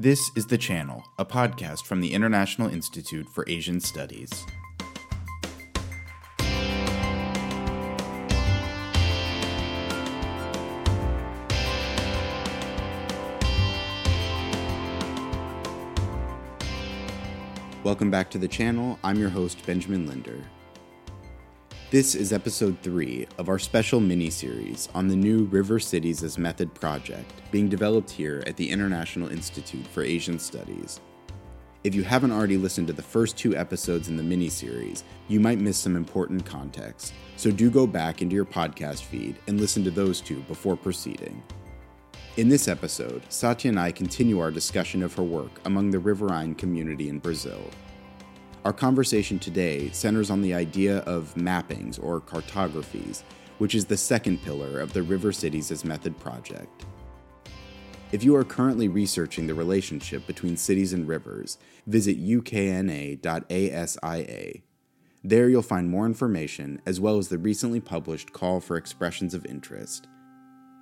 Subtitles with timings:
[0.00, 4.46] This is The Channel, a podcast from the International Institute for Asian Studies.
[17.84, 18.98] Welcome back to the channel.
[19.04, 20.42] I'm your host, Benjamin Linder.
[21.90, 26.38] This is episode 3 of our special mini series on the new River Cities as
[26.38, 31.00] Method project being developed here at the International Institute for Asian Studies.
[31.82, 35.40] If you haven't already listened to the first two episodes in the mini series, you
[35.40, 39.82] might miss some important context, so do go back into your podcast feed and listen
[39.82, 41.42] to those two before proceeding.
[42.36, 46.54] In this episode, Satya and I continue our discussion of her work among the riverine
[46.54, 47.68] community in Brazil
[48.64, 53.22] our conversation today centers on the idea of mappings or cartographies,
[53.58, 56.84] which is the second pillar of the River Cities as Method project.
[58.12, 63.20] If you are currently researching the relationship between cities and rivers, visit ukna.asia.
[65.22, 69.46] There you'll find more information as well as the recently published call for expressions of
[69.46, 70.08] interest.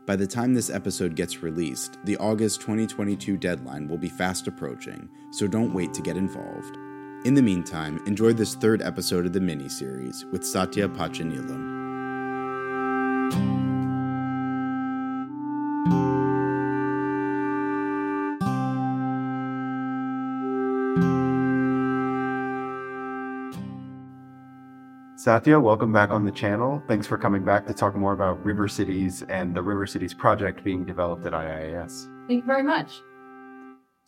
[0.07, 5.09] By the time this episode gets released, the August 2022 deadline will be fast approaching,
[5.31, 6.79] so don't wait to get involved.
[7.25, 11.77] In the meantime, enjoy this third episode of the mini series with Satya Patchineelam.
[25.17, 26.81] Satya, welcome back on the channel.
[26.87, 30.63] Thanks for coming back to talk more about River Cities and the River Cities project
[30.63, 32.07] being developed at IIAS.
[32.29, 33.03] Thank you very much.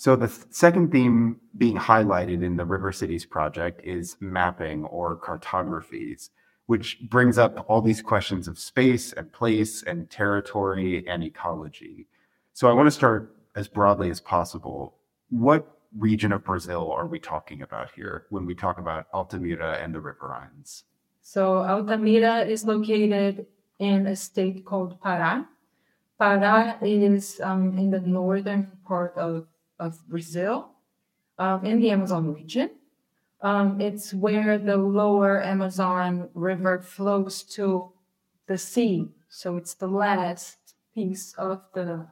[0.00, 5.14] So the th- second theme being highlighted in the River Cities project is mapping or
[5.14, 6.30] cartographies,
[6.64, 12.06] which brings up all these questions of space and place and territory and ecology.
[12.54, 14.94] So I want to start as broadly as possible.
[15.28, 19.94] What region of Brazil are we talking about here when we talk about Altamira and
[19.94, 20.84] the riverines?
[21.20, 23.44] So Altamira is located
[23.78, 25.44] in a state called Pará.
[26.18, 29.46] Pará is um, in the northern part of
[29.80, 30.70] of Brazil
[31.38, 32.70] um, in the Amazon region.
[33.42, 37.92] Um, it's where the lower Amazon River flows to
[38.46, 39.08] the sea.
[39.28, 40.58] So it's the last
[40.94, 42.06] piece of the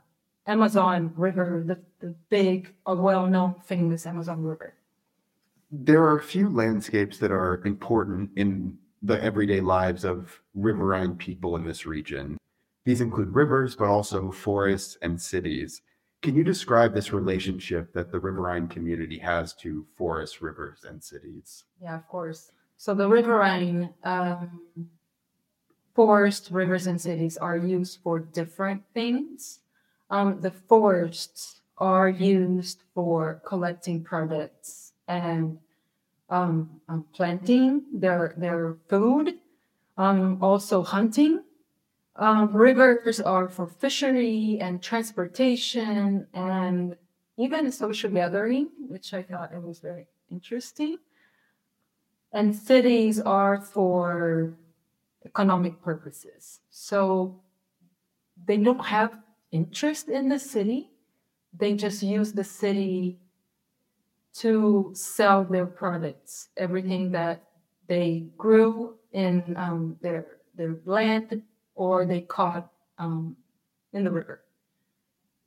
[0.47, 4.75] Amazon River, the, the big, well known, famous Amazon River.
[5.71, 11.57] There are a few landscapes that are important in the everyday lives of riverine people
[11.57, 12.39] in this region.
[12.87, 15.83] These include rivers, but also forests and cities.
[16.21, 21.65] Can you describe this relationship that the riverine community has to forests, rivers, and cities?
[21.81, 22.51] Yeah, of course.
[22.77, 24.61] So the riverine um,
[25.95, 29.61] forest, rivers, and cities are used for different things.
[30.11, 35.59] Um, the forests are used for collecting products and
[36.31, 39.39] um, um planting their their food,
[39.97, 41.43] um, also hunting
[42.19, 46.97] um, rivers are for fishery and transportation and
[47.37, 50.99] even social gathering, which I thought it was very interesting.
[52.33, 54.55] And cities are for
[55.25, 56.59] economic purposes.
[56.71, 57.41] So
[58.47, 59.17] they don't have
[59.53, 60.91] interest in the city.
[61.57, 63.21] They just use the city
[64.35, 67.45] to sell their products, everything that
[67.87, 71.43] they grew in um, their their land
[71.79, 73.37] or they caught um,
[73.93, 74.43] in the river.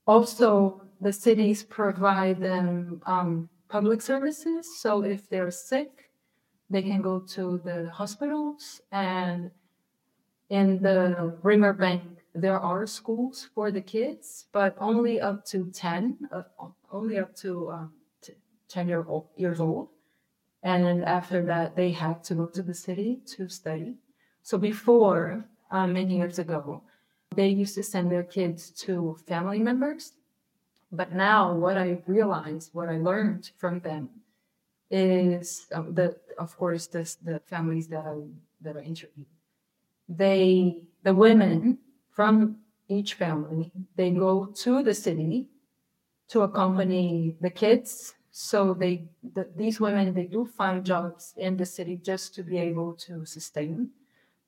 [0.07, 4.79] Also, the cities provide them um, public services.
[4.79, 6.09] So if they're sick,
[6.69, 8.81] they can go to the hospitals.
[8.91, 9.51] And
[10.49, 12.01] in the riverbank,
[12.33, 16.43] there are schools for the kids, but only up to 10, uh,
[16.91, 17.93] only up to um,
[18.69, 19.89] 10 year old, years old.
[20.63, 23.95] And then after that, they have to go to the city to study.
[24.43, 26.83] So before, uh, many years ago.
[27.35, 30.13] They used to send their kids to family members.
[30.91, 34.09] But now, what I realized, what I learned from them,
[34.89, 38.17] is um, that, of course, this, the families that I
[38.59, 39.25] that I interviewed,
[40.09, 41.79] they the women
[42.11, 42.57] from
[42.89, 45.47] each family they go to the city
[46.27, 48.13] to accompany the kids.
[48.31, 52.57] So they the, these women they do find jobs in the city just to be
[52.57, 53.89] able to sustain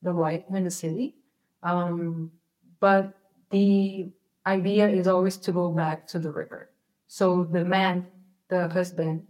[0.01, 1.15] the life in the city.
[1.63, 2.31] Um,
[2.79, 3.13] but
[3.51, 4.11] the
[4.45, 6.71] idea is always to go back to the river.
[7.07, 8.07] So the man,
[8.49, 9.23] the husband,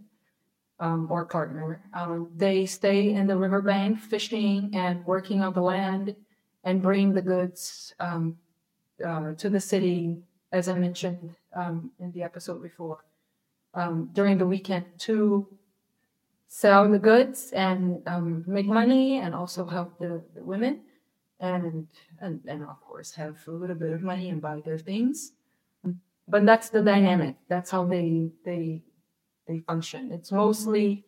[0.80, 6.16] um, or partner, um, they stay in the riverbank fishing and working on the land
[6.64, 8.38] and bring the goods um,
[9.04, 10.18] uh, to the city,
[10.52, 13.04] as I mentioned um, in the episode before.
[13.74, 15.48] um, during the weekend to
[16.48, 20.80] sell the goods and um, make money and also help the, the women
[21.40, 21.86] and,
[22.20, 25.32] and and of course have a little bit of money and buy their things.
[26.26, 27.36] But that's the dynamic.
[27.48, 28.82] That's how they they
[29.46, 30.10] they function.
[30.12, 31.04] It's mostly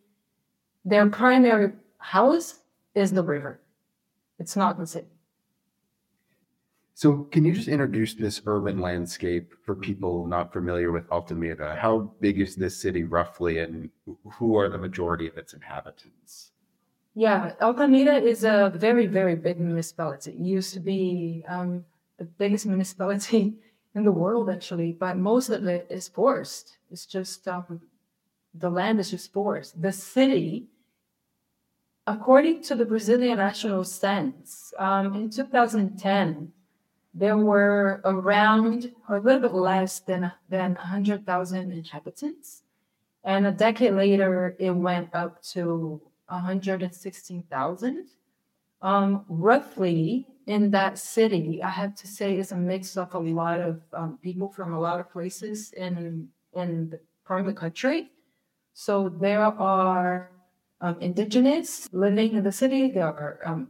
[0.85, 2.59] their primary house
[2.93, 3.59] is the river.
[4.39, 5.07] It's not the city.
[6.93, 11.75] So, can you just introduce this urban landscape for people not familiar with Altamira?
[11.75, 13.91] How big is this city roughly, and
[14.33, 16.53] who are the majority of its inhabitants?
[17.19, 20.29] Yeah, Altamira is a very, very big municipality.
[20.29, 21.83] It used to be um,
[22.19, 23.55] the biggest municipality
[23.95, 26.77] in the world, actually, but most of it is forest.
[26.91, 27.81] It's just um,
[28.53, 29.81] the land is just forest.
[29.81, 30.67] The city,
[32.05, 36.53] according to the Brazilian National Census, um, in 2010,
[37.15, 42.61] there were around a little bit less than than 100,000 inhabitants.
[43.23, 48.07] And a decade later, it went up to 116,000.
[48.81, 53.59] Um, roughly in that city, I have to say, is a mix of a lot
[53.59, 58.09] of um, people from a lot of places in in the, part of the country.
[58.73, 60.31] So there are
[60.81, 62.91] um, indigenous living in the city.
[62.91, 63.67] There are um,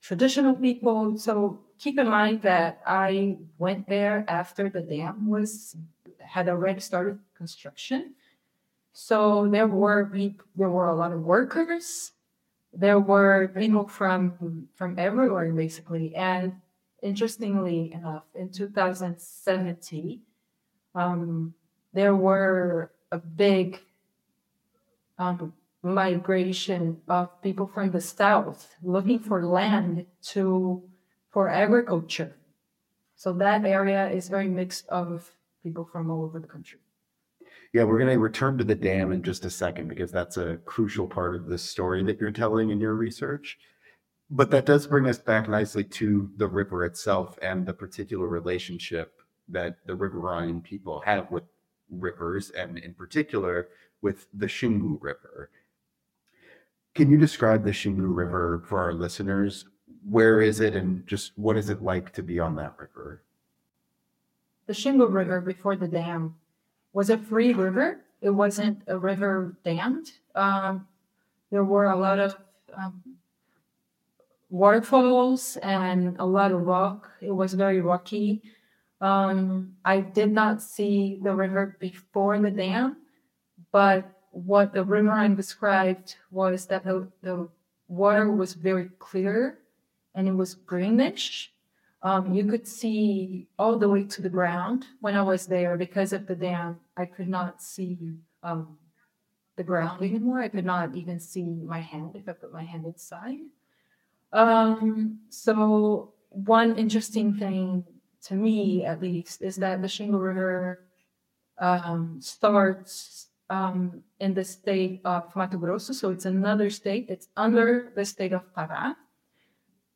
[0.00, 1.18] traditional people.
[1.18, 5.76] So keep in mind that I went there after the dam was
[6.20, 8.14] had already started construction.
[8.94, 12.12] So there were there were a lot of workers.
[12.72, 16.14] There were people from from everywhere basically.
[16.14, 16.62] And
[17.02, 20.20] interestingly enough, in 2017,
[20.94, 21.54] um,
[21.92, 23.80] there were a big
[25.18, 25.52] um,
[25.82, 30.80] migration of people from the south looking for land to
[31.30, 32.36] for agriculture.
[33.16, 35.32] So that area is very mixed of
[35.64, 36.78] people from all over the country.
[37.74, 40.56] Yeah, we're going to return to the dam in just a second because that's a
[40.64, 43.58] crucial part of the story that you're telling in your research.
[44.30, 49.12] But that does bring us back nicely to the river itself and the particular relationship
[49.48, 51.44] that the riverine people have with
[51.90, 53.68] rivers, and in particular
[54.00, 55.50] with the Xingu River.
[56.94, 59.66] Can you describe the Xingu River for our listeners?
[60.08, 63.22] where is it and just what is it like to be on that river?
[64.66, 66.36] The Xingu River before the dam
[66.94, 68.00] was a free river.
[68.22, 70.12] It wasn't a river dammed.
[70.34, 70.86] Um,
[71.50, 72.36] there were a lot of
[72.74, 73.02] um,
[74.48, 77.10] waterfalls and a lot of rock.
[77.20, 78.42] It was very rocky.
[79.00, 82.96] Um, I did not see the river before the dam,
[83.72, 87.48] but what the riverine described was that the, the
[87.88, 89.58] water was very clear
[90.14, 91.52] and it was greenish.
[92.04, 96.12] Um, you could see all the way to the ground when I was there because
[96.12, 96.78] of the dam.
[96.98, 97.98] I could not see
[98.42, 98.76] um,
[99.56, 100.42] the ground anymore.
[100.42, 103.38] I could not even see my hand if I put my hand inside.
[104.34, 107.84] Um, so one interesting thing
[108.24, 110.84] to me, at least, is that the Xingu River
[111.58, 115.94] um, starts um, in the state of Mato Grosso.
[115.94, 117.06] So it's another state.
[117.08, 118.94] It's under the state of Pará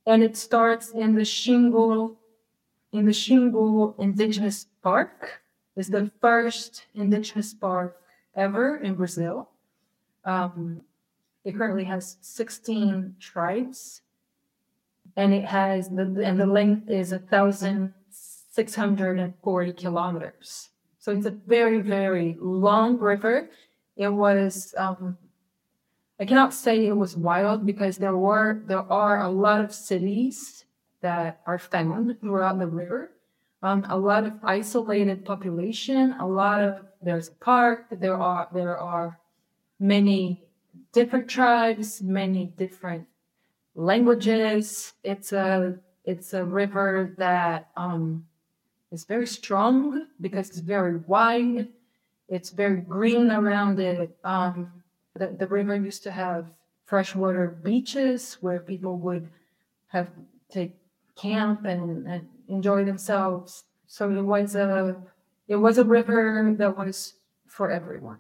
[0.09, 2.17] and it starts in the Xingu,
[2.93, 5.43] in the Xingu Indigenous Park.
[5.77, 8.01] It's the first indigenous park
[8.35, 9.51] ever in Brazil.
[10.25, 10.81] Um,
[11.45, 14.01] it currently has 16 tribes,
[15.15, 20.71] and it has the and the length is a thousand six hundred and forty kilometers.
[20.99, 23.51] So it's a very very long river.
[23.97, 25.19] It was um,
[26.21, 30.65] I cannot say it was wild because there were there are a lot of cities
[31.01, 33.13] that are found throughout the river.
[33.63, 36.17] Um, a lot of isolated population.
[36.19, 37.87] A lot of there's a park.
[37.91, 39.21] There are there are
[39.79, 40.43] many
[40.93, 43.07] different tribes, many different
[43.77, 44.95] languages.
[45.05, 48.27] It's a it's a river that um,
[48.91, 51.69] is very strong because it's very wide.
[52.29, 54.17] It's very green around it.
[54.25, 54.78] Um,
[55.19, 56.47] the, the river used to have
[56.85, 59.29] freshwater beaches where people would
[59.89, 60.09] have
[60.53, 60.71] to
[61.17, 63.65] camp and, and enjoy themselves.
[63.87, 64.97] So it was a
[65.49, 67.15] it was a river that was
[67.47, 68.19] for everyone.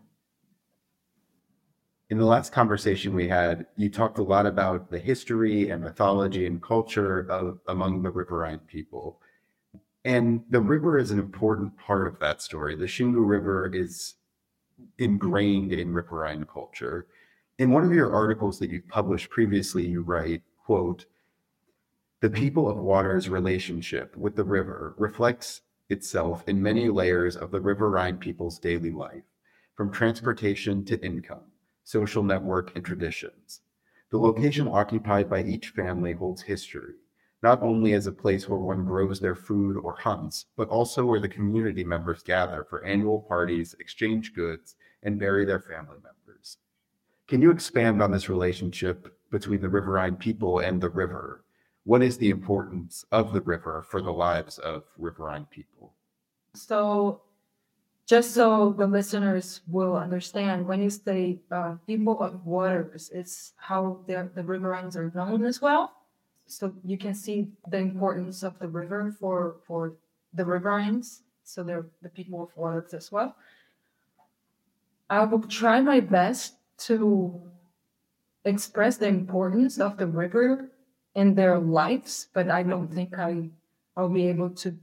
[2.10, 6.46] In the last conversation we had, you talked a lot about the history and mythology
[6.46, 9.20] and culture of, among the riverine people.
[10.06, 12.74] And the river is an important part of that story.
[12.74, 14.14] The Xingu River is
[14.98, 17.06] ingrained in riverine culture.
[17.58, 21.06] In one of your articles that you've published previously, you write, quote,
[22.20, 27.60] the people of water's relationship with the river reflects itself in many layers of the
[27.60, 29.22] riverine people's daily life,
[29.76, 31.44] from transportation to income,
[31.84, 33.60] social network, and traditions.
[34.10, 36.94] The location occupied by each family holds history,
[37.42, 41.20] not only as a place where one grows their food or hunts, but also where
[41.20, 46.58] the community members gather for annual parties, exchange goods, and bury their family members.
[47.28, 51.44] Can you expand on this relationship between the riverine people and the river?
[51.84, 55.94] What is the importance of the river for the lives of riverine people?
[56.54, 57.22] So,
[58.06, 64.00] just so the listeners will understand, when you say uh, people of waters, it's how
[64.06, 65.92] the, the riverines are known as well
[66.48, 69.94] so you can see the importance of the river for for
[70.34, 71.20] the riverines.
[71.44, 73.36] So they're the people of waters as well.
[75.10, 76.56] I will try my best
[76.88, 77.40] to
[78.44, 80.70] express the importance of the river
[81.14, 83.50] in their lives, but I don't think I
[83.96, 84.76] I'll be able to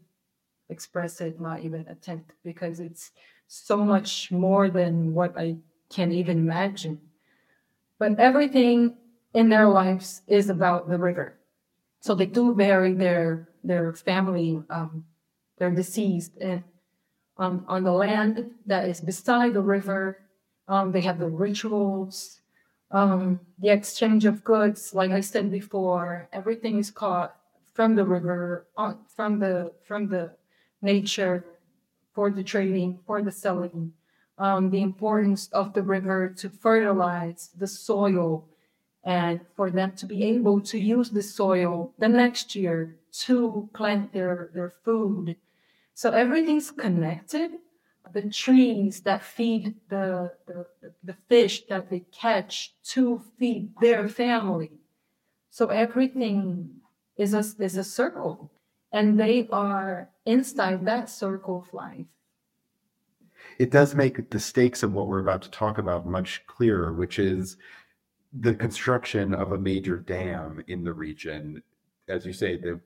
[0.70, 3.12] express it, not even attempt, because it's
[3.48, 5.58] so much more than what I
[5.90, 7.00] can even imagine.
[8.00, 8.98] But everything
[9.34, 11.35] in their lives is about the river.
[12.06, 15.06] So they do bury their their family, um,
[15.58, 16.62] their deceased, and
[17.36, 20.20] um, on the land that is beside the river.
[20.68, 22.42] Um, they have the rituals,
[22.92, 24.94] um, the exchange of goods.
[24.94, 27.38] Like I said before, everything is caught
[27.74, 30.30] from the river, on, from the from the
[30.84, 31.44] nature,
[32.14, 33.94] for the trading, for the selling.
[34.38, 38.48] Um, the importance of the river to fertilize the soil
[39.06, 44.12] and for them to be able to use the soil the next year to plant
[44.12, 45.36] their, their food.
[45.94, 47.52] So everything's connected.
[48.12, 50.66] The trees that feed the, the,
[51.04, 54.72] the fish that they catch to feed their family.
[55.52, 56.82] So everything
[57.18, 58.52] is a, is a circle.
[58.92, 62.06] And they are inside that circle of life.
[63.60, 67.20] It does make the stakes of what we're about to talk about much clearer, which
[67.20, 67.58] is
[68.40, 71.62] the construction of a major dam in the region,
[72.08, 72.80] as you say, the,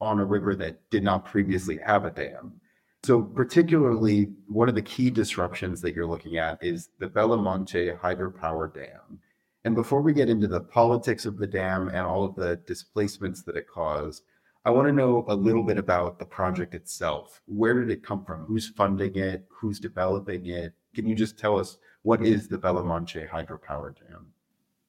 [0.00, 2.60] on a river that did not previously have a dam.
[3.02, 7.92] So, particularly, one of the key disruptions that you're looking at is the Belo Monte
[7.92, 9.20] hydropower dam.
[9.64, 13.42] And before we get into the politics of the dam and all of the displacements
[13.42, 14.22] that it caused,
[14.64, 17.40] I want to know a little bit about the project itself.
[17.46, 18.44] Where did it come from?
[18.44, 19.46] Who's funding it?
[19.48, 20.74] Who's developing it?
[20.94, 24.26] Can you just tell us what is the Belo Monte hydropower dam?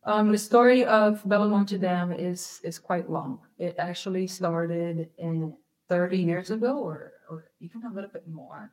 [0.03, 3.39] Um, the story of Belo Monte Dam is is quite long.
[3.59, 5.53] It actually started in
[5.89, 8.71] 30 years ago, or or even a little bit more.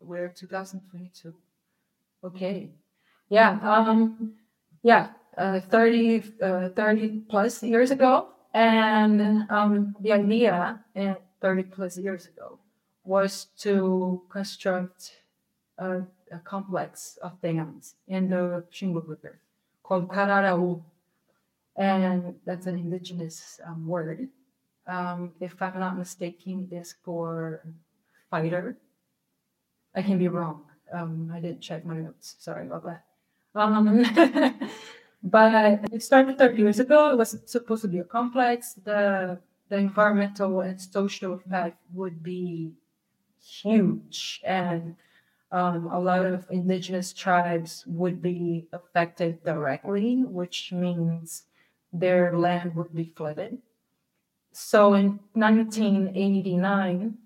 [0.00, 1.32] We're 2022.
[2.24, 2.70] Okay,
[3.30, 4.34] yeah, um,
[4.82, 11.96] yeah, uh, 30 uh, 30 plus years ago, and um, the idea in 30 plus
[11.96, 12.58] years ago
[13.02, 15.22] was to construct
[15.78, 19.40] a, a complex of dams in the Xingu River
[19.86, 20.82] called Kararaô.
[21.76, 24.28] And that's an indigenous um, word.
[24.86, 27.62] Um, if I'm not mistaken, it's for
[28.30, 28.76] fighter.
[29.94, 30.62] I can be wrong.
[30.92, 32.36] Um, I didn't check my notes.
[32.38, 33.04] Sorry about that.
[33.54, 34.04] Um,
[35.22, 37.10] but it started 30 years ago.
[37.10, 38.74] It was supposed to be a complex.
[38.74, 39.38] The
[39.68, 42.72] the environmental and social effect would be
[43.42, 44.94] huge, and
[45.52, 51.44] um, a lot of indigenous tribes would be affected directly, which means
[51.92, 53.58] their land would be flooded.
[54.52, 57.18] So in 1989,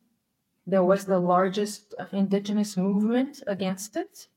[0.66, 4.28] there was the largest indigenous movement against it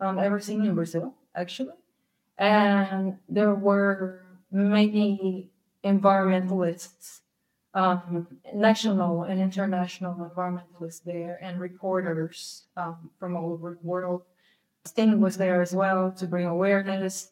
[0.00, 1.74] um, ever seen in Brazil, actually.
[2.38, 5.50] And there were many
[5.84, 7.20] environmentalists
[7.74, 14.22] um, national and international environmentalists there and reporters um, from all over the world.
[14.84, 17.30] Sting was there as well to bring awareness,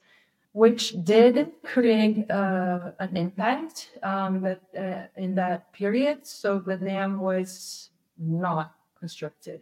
[0.52, 4.85] which did create uh, an impact um, uh,
[5.16, 6.26] in that period.
[6.26, 9.61] So the dam was not constructed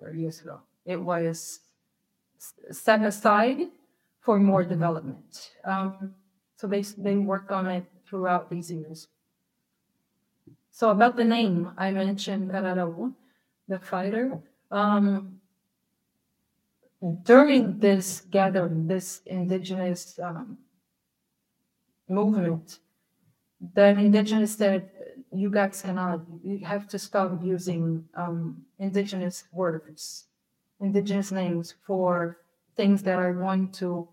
[0.00, 0.60] 30 years ago.
[0.84, 1.60] It was
[2.70, 3.68] set aside
[4.20, 5.52] for more development.
[5.64, 6.14] Um,
[6.56, 9.08] so they, they worked on it throughout these years.
[10.72, 13.12] So about the name, I mentioned Kararaô,
[13.68, 14.40] the fighter.
[14.70, 15.38] Um,
[17.24, 20.56] during this gathering, this indigenous um,
[22.08, 22.78] movement,
[23.74, 24.88] the indigenous said,
[25.30, 30.24] you guys cannot, you have to stop using um, indigenous words,
[30.80, 32.38] indigenous names for
[32.76, 34.08] things that are going to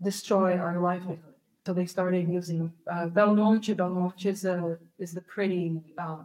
[0.00, 1.35] destroy our livelihood.
[1.66, 3.74] So they started using uh, Belo Monte.
[3.74, 6.18] Belmonte is, a, is the pretty uh,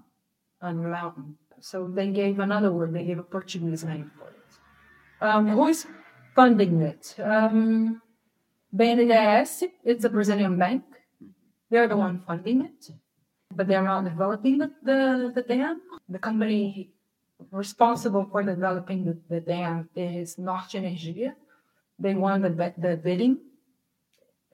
[0.61, 1.35] on the mountain.
[1.59, 2.93] So they gave another word.
[2.93, 4.51] They gave a Portuguese name for it.
[5.19, 5.87] Um, who is
[6.35, 7.15] funding it?
[7.17, 8.03] Um,
[8.75, 10.83] BNDES, it's a Brazilian bank.
[11.71, 12.91] They're the one funding it,
[13.55, 15.81] but they're not developing the, the, the dam.
[16.07, 16.91] The company
[17.49, 21.33] responsible for developing the, the dam is Norte Energia.
[21.97, 23.39] They won the, the bidding,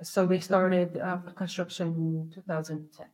[0.02, 3.08] so they started um, construction in 2010.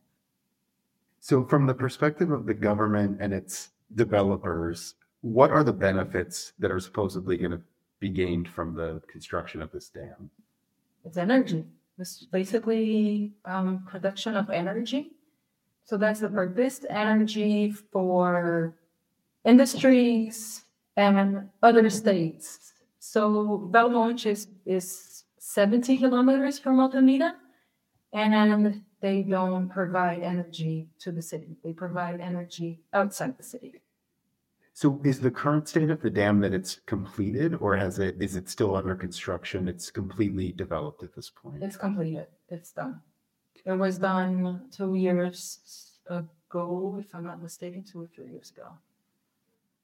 [1.20, 6.70] So, from the perspective of the government and its developers, what are the benefits that
[6.70, 7.62] are supposedly going to
[7.98, 10.30] be gained from the construction of this dam?
[11.04, 11.64] It's energy.
[11.98, 15.12] It's basically um, production of energy.
[15.84, 18.74] So that's the purpose energy for
[19.44, 20.64] industries
[20.96, 22.72] and other states.
[22.98, 25.13] So Belo Monte is, is
[25.54, 27.36] 70 kilometers from Altamira,
[28.12, 31.56] and they don't provide energy to the city.
[31.62, 33.74] They provide energy outside the city.
[34.72, 38.34] So is the current state of the dam that it's completed or has it is
[38.34, 39.68] it still under construction?
[39.68, 41.62] It's completely developed at this point.
[41.62, 42.26] It's completed.
[42.48, 43.00] It's done.
[43.64, 48.70] It was done two years ago, if I'm not mistaken, two or three years ago.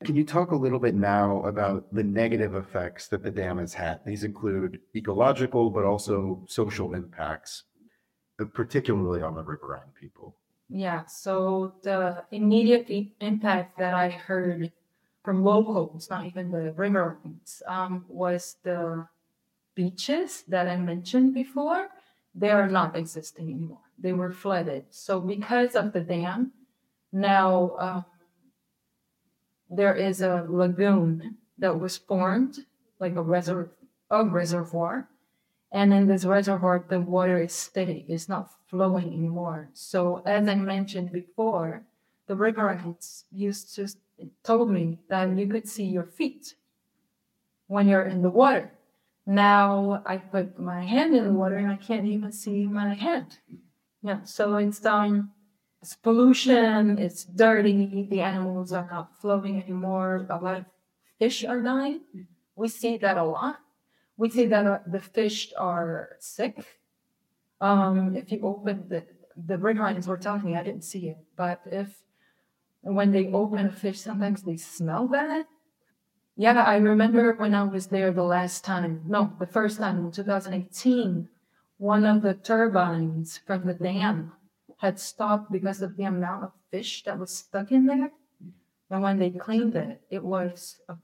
[0.05, 3.75] Can you talk a little bit now about the negative effects that the dam has
[3.75, 4.01] had?
[4.07, 7.65] These include ecological, but also social impacts,
[8.55, 10.37] particularly on the riverine people.
[10.71, 12.89] Yeah, so the immediate
[13.21, 14.73] impact that I heard
[15.23, 19.07] from locals, not even the riverines, um, was the
[19.75, 21.89] beaches that I mentioned before.
[22.35, 23.85] They are not existing anymore.
[23.99, 24.87] They were flooded.
[24.91, 26.53] So because of the dam,
[27.13, 28.05] now um,
[29.71, 32.67] there is a lagoon that was formed,
[32.99, 33.71] like a, reserv-
[34.11, 35.09] a reservoir.
[35.73, 39.71] And in this reservoir, the water is steady, it's not flowing anymore.
[39.73, 41.85] So, as I mentioned before,
[42.27, 43.89] the riverines used to
[44.43, 46.55] told me that you could see your feet
[47.67, 48.71] when you're in the water.
[49.27, 53.39] Now I put my hand in the water and I can't even see my hand.
[54.03, 55.31] Yeah, so it's um,
[55.83, 60.65] it's pollution, it's dirty, the animals are not flowing anymore, a lot of
[61.19, 62.01] fish are dying.
[62.55, 63.61] We see that a lot.
[64.17, 66.65] We see that uh, the fish are sick.
[67.61, 69.05] Um, if you open the
[69.47, 72.03] the riverines were telling me, I didn't see it, but if
[72.83, 75.47] when they open a fish, sometimes they smell bad.
[76.37, 80.11] Yeah, I remember when I was there the last time, no, the first time in
[80.11, 81.29] 2018,
[81.79, 84.33] one of the turbines from the dam
[84.81, 88.11] had stopped because of the amount of fish that was stuck in there.
[88.89, 90.95] And when they cleaned it, it was uh,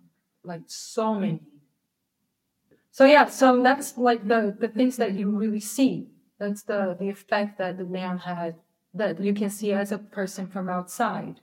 [0.43, 1.41] like so many.
[2.91, 6.09] So yeah, so that's like the, the things that you really see.
[6.39, 8.57] That's the, the effect that the dam had
[8.95, 11.41] that you can see as a person from outside.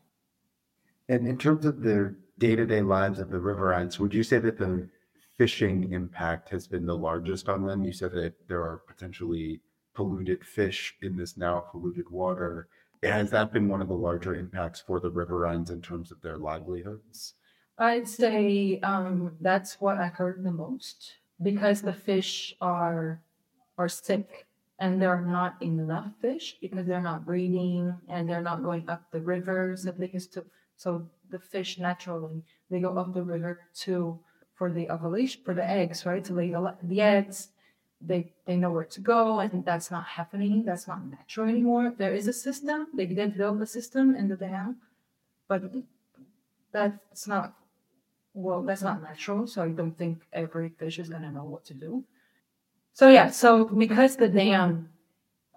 [1.08, 4.40] And in terms of the day to day lives of the riverines, would you say
[4.40, 4.90] that the
[5.38, 7.84] fishing impact has been the largest on them?
[7.84, 9.62] You said that there are potentially
[9.94, 12.68] polluted fish in this now polluted water.
[13.04, 16.38] Has that been one of the larger impacts for the riverines in terms of their
[16.38, 17.36] livelihoods?
[17.78, 23.22] I'd say um, that's what I heard the most because the fish are
[23.78, 24.46] are sick
[24.80, 29.12] and there are not enough fish because they're not breeding and they're not going up
[29.12, 30.46] the rivers that they used to.
[30.76, 34.20] So the fish naturally they go up the river to
[34.54, 36.24] for the ovulation for the eggs, right?
[36.26, 36.52] To lay
[36.84, 37.50] the eggs.
[38.06, 40.64] They they know where to go, and that's not happening.
[40.66, 41.94] That's not natural anymore.
[41.98, 42.88] There is a system.
[42.94, 44.78] They did build a system in the dam,
[45.48, 45.62] but
[46.72, 47.54] that's not
[48.34, 48.62] well.
[48.62, 49.48] That's not natural.
[49.48, 52.04] So I don't think every fish is gonna know what to do.
[52.94, 53.30] So yeah.
[53.30, 54.90] So because the dam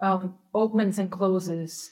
[0.01, 1.91] um, opens and closes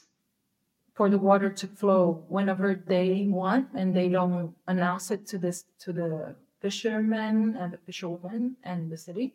[0.94, 5.64] for the water to flow whenever they want and they don't announce it to this
[5.80, 9.34] to the fishermen and the fisherwomen and the city.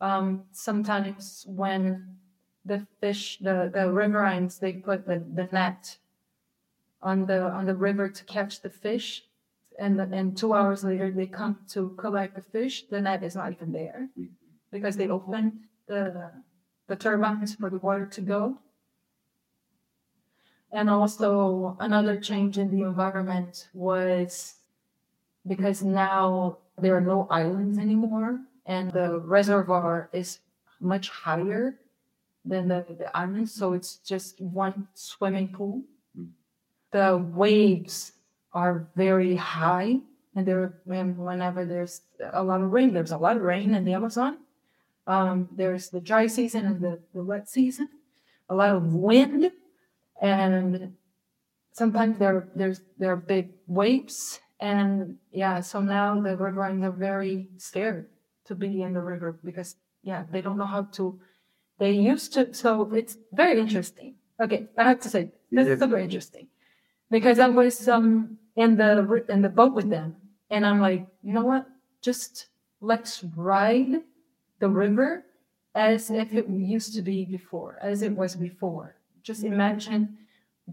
[0.00, 2.18] Um, sometimes when
[2.64, 5.98] the fish the, the riverines they put the, the net
[7.02, 9.24] on the on the river to catch the fish.
[9.78, 13.52] And and two hours later they come to collect the fish, the net is not
[13.52, 14.08] even there
[14.70, 15.52] because they opened
[15.86, 16.30] the
[16.86, 18.58] the turbines for the water to go.
[20.72, 24.54] And also another change in the environment was
[25.46, 30.40] because now there are no islands anymore and the reservoir is
[30.80, 31.76] much higher
[32.44, 33.52] than the, the islands.
[33.52, 35.82] So it's just one swimming pool.
[36.92, 38.12] The waves
[38.52, 40.00] are very high
[40.36, 43.92] and there whenever there's a lot of rain, there's a lot of rain in the
[43.92, 44.38] Amazon.
[45.06, 47.88] Um, there's the dry season and the, the wet season,
[48.48, 49.52] a lot of wind
[50.20, 50.94] and
[51.72, 57.48] sometimes there there's there are big waves and yeah so now the riverines are very
[57.58, 58.06] scared
[58.46, 61.18] to be in the river because yeah, they don't know how to.
[61.78, 64.14] They used to, so it's very interesting.
[64.40, 66.48] Okay, I have to say this is super interesting
[67.10, 70.16] because I was um in the in the boat with them,
[70.50, 71.66] and I'm like, you know what?
[72.02, 72.46] Just
[72.80, 74.02] let's ride
[74.60, 75.24] the river
[75.74, 78.96] as if it used to be before, as it was before.
[79.22, 80.18] Just imagine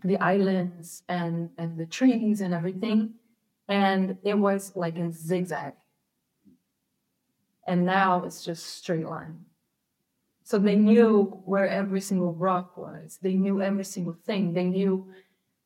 [0.04, 3.16] the islands and and the trees and everything,
[3.68, 5.74] and it was like a zigzag.
[7.68, 9.46] And now it's just straight line.
[10.44, 13.20] So they knew where every single rock was.
[13.22, 14.54] They knew every single thing.
[14.54, 15.08] They knew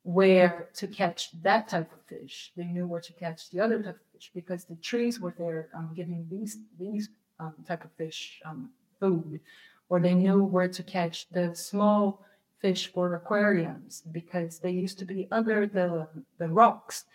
[0.06, 2.52] where to catch that type of fish.
[2.56, 5.68] They knew where to catch the other type of fish because the trees were there
[5.74, 7.08] um, giving these these
[7.40, 9.40] um, type of fish um, food,
[9.88, 12.24] or they knew where to catch the small
[12.60, 16.06] fish for aquariums because they used to be under the
[16.38, 17.06] the rocks,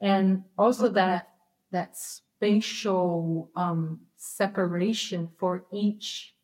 [0.00, 1.30] and also that
[1.72, 1.96] that
[2.36, 6.34] spatial um, separation for each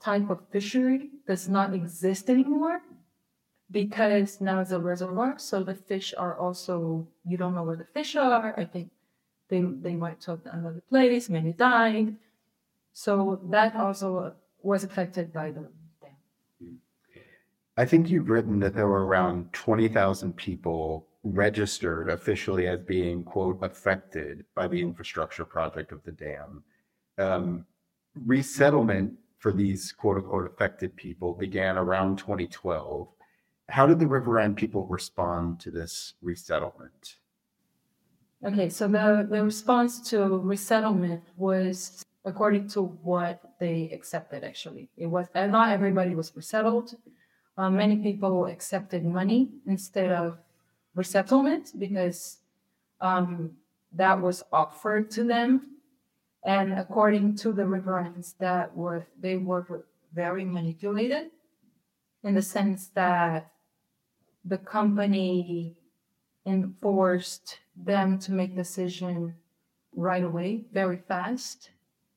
[0.00, 2.80] type of fishery does not exist anymore
[3.70, 5.38] because now it's a reservoir.
[5.38, 8.54] So the fish are also, you don't know where the fish are.
[8.58, 8.90] I think
[9.48, 12.16] they, they went to another place, many died.
[12.92, 15.68] So that also was affected by the
[16.00, 16.78] dam.
[17.76, 23.58] I think you've written that there were around 20,000 people registered officially as being, quote,
[23.62, 26.62] affected by the infrastructure project of the dam.
[27.18, 27.66] Um,
[28.24, 33.08] resettlement for these quote unquote affected people began around 2012.
[33.68, 37.16] How did the Riverine people respond to this resettlement?
[38.44, 44.90] Okay, so the, the response to resettlement was according to what they accepted, actually.
[44.96, 46.94] It was, not everybody was resettled.
[47.56, 50.38] Uh, many people accepted money instead of
[50.96, 52.38] resettlement because
[53.00, 53.52] um,
[53.92, 55.76] that was offered to them
[56.46, 61.32] and according to the riverines, that were they were very manipulated
[62.22, 63.50] in the sense that
[64.44, 65.76] the company
[66.46, 69.34] enforced them to make decision
[69.96, 71.70] right away, very fast.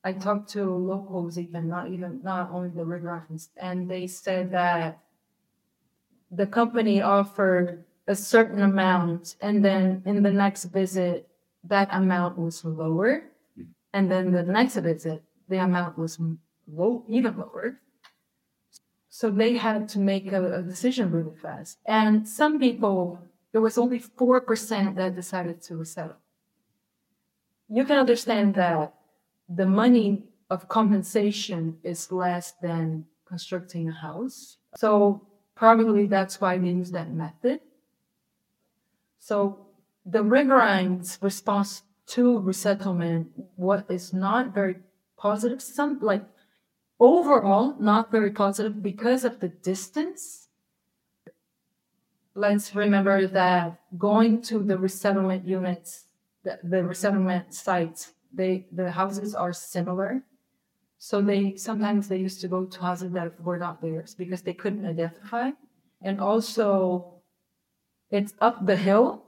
[0.04, 5.00] I talked to locals even, not even not only the riverines, and they said that
[6.30, 11.28] the company offered a certain amount, and then in the next visit,
[11.64, 13.30] that amount was lower
[13.92, 16.18] and then the next visit, the amount was
[16.68, 17.80] low, even lower.
[19.08, 21.78] So they had to make a, a decision really fast.
[21.86, 23.18] And some people,
[23.52, 26.16] there was only 4% that decided to settle.
[27.68, 28.94] You can understand that
[29.48, 34.58] the money of compensation is less than constructing a house.
[34.76, 37.60] So probably that's why they use that method.
[39.20, 39.66] So
[40.04, 44.76] the riverines response to resettlement, what is not very
[45.16, 46.24] positive, some like
[46.98, 50.48] overall not very positive because of the distance.
[52.34, 56.06] Let's remember that going to the resettlement units,
[56.42, 60.22] the, the resettlement sites, they the houses are similar.
[60.98, 64.54] So they sometimes they used to go to houses that were not theirs because they
[64.54, 65.50] couldn't identify.
[66.02, 67.19] And also
[68.10, 69.24] it's up the hill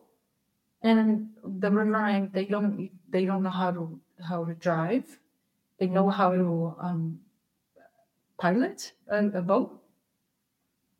[0.83, 5.18] and the riverine they don't they don't know how to how to drive.
[5.79, 7.21] They know how to um,
[8.38, 9.81] pilot a, a, boat.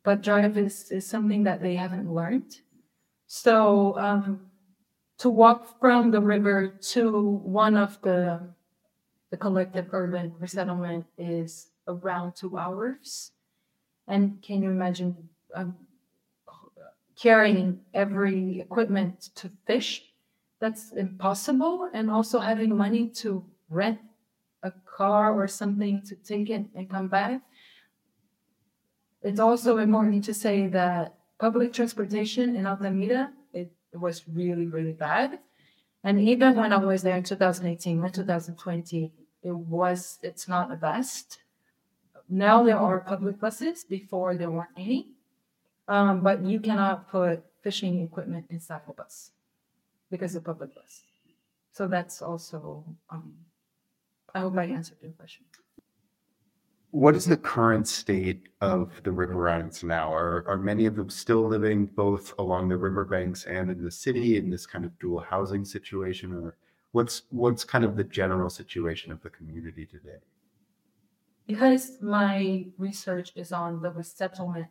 [0.03, 2.57] But drive is, is something that they haven't learned.
[3.29, 4.51] So um,
[5.19, 8.41] to walk from the river to one of the
[9.31, 13.33] the collective urban resettlement is around two hours.
[14.07, 15.77] And can you imagine um,
[17.23, 20.03] carrying every equipment to fish.
[20.59, 21.89] That's impossible.
[21.95, 24.01] And also having money to rent
[24.65, 27.41] a car or something to take it and come back.
[29.23, 34.93] It's also important to say that public transportation in Altamira, it, it was really, really
[34.93, 35.39] bad.
[36.03, 39.13] And even when I was there in 2018 and 2020,
[39.45, 41.39] it was, it's not the best.
[42.29, 45.13] Now there are public buses, before there weren't any.
[45.89, 49.33] Um, but you cannot put fishing equipment inside a bus
[50.11, 51.03] because of public bus.
[51.73, 53.35] So that's also, um,
[54.35, 55.45] I hope I answered your question.
[56.91, 60.13] What is the current state of the riverines now?
[60.13, 64.37] Are, are many of them still living both along the riverbanks and in the city
[64.37, 66.35] in this kind of dual housing situation?
[66.35, 66.57] Or
[66.93, 70.19] what's, what's kind of the general situation of the community today?
[71.47, 74.69] Because my research is on the resettlement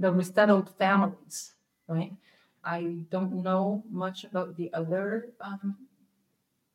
[0.00, 1.54] the resettled families,
[1.86, 2.12] right?
[2.64, 5.76] I don't know much about the other um,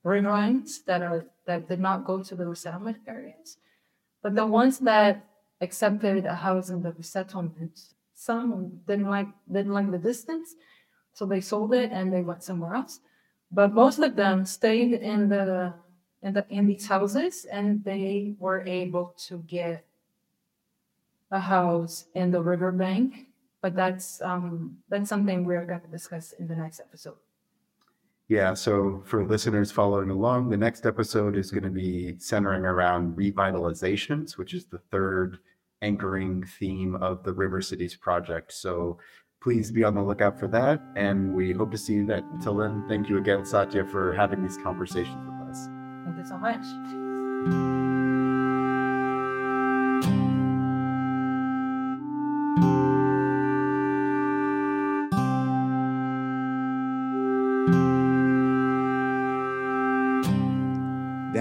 [0.06, 3.58] riverines that are that did not go to the resettlement areas.
[4.22, 5.26] But the ones that
[5.62, 7.80] accepted a house in the resettlement,
[8.14, 10.56] some didn't like didn't like the distance,
[11.14, 13.00] so they sold it and they went somewhere else.
[13.52, 15.74] But most of them stayed in the
[16.22, 19.86] in the in these houses and they were able to get
[21.36, 23.28] a house in the riverbank.
[23.62, 27.18] But that's um that's something we're going to discuss in the next episode.
[28.28, 33.16] Yeah, so for listeners following along, the next episode is going to be centering around
[33.16, 35.38] revitalizations, which is the third
[35.84, 38.52] anchoring theme of the River Cities project.
[38.52, 38.98] So
[39.42, 40.82] please be on the lookout for that.
[40.96, 42.26] And we hope to see you then.
[42.34, 45.68] Until then, thank you again, Satya, for having these conversations with us.
[46.06, 47.75] Thank you so much.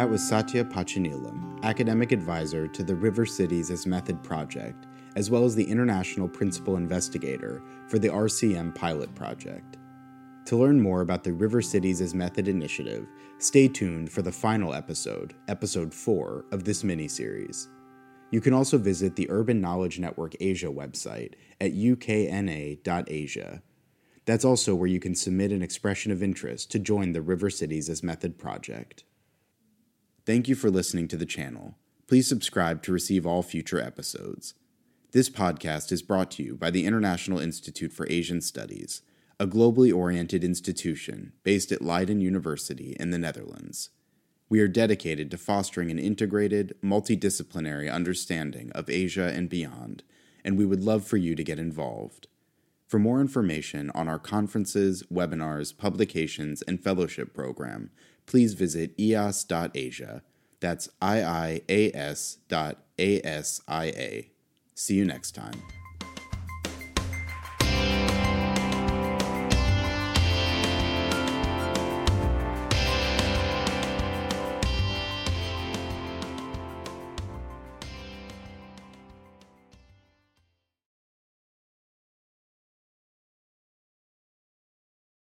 [0.05, 4.87] That was Satya Patchineelam, academic advisor to the River Cities as Method project,
[5.17, 9.79] as well as the international principal investigator for the RCM pilot project.
[10.45, 13.07] To learn more about the River Cities as Method initiative,
[13.39, 17.71] stay tuned for the final episode, episode 4 of this mini-series.
[18.31, 23.63] You can also visit the Urban Knowledge Network Asia website at ukna.asia.
[24.27, 27.89] That's also where you can submit an expression of interest to join the River Cities
[27.89, 29.05] as Method project.
[30.27, 31.77] Thank you for listening to the channel.
[32.07, 34.55] Please subscribe to receive all future episodes.
[35.13, 39.03] This podcast is brought to you by the International Institute for Asian Studies,
[39.39, 43.91] a globally oriented institution based at Leiden University in the Netherlands.
[44.49, 50.05] We are dedicated to fostering an integrated, multidisciplinary understanding of Asia and beyond,
[50.43, 52.29] and we would love for you to get involved.
[52.87, 57.91] For more information on our conferences, webinars, publications, and fellowship program,
[58.27, 60.23] please visit iias.asia.
[60.61, 64.31] That's I I A S dot A S I A.
[64.75, 65.63] See you next time.